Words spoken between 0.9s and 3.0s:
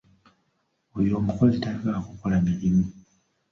Oyo omukozi tayagala kukola mirimu.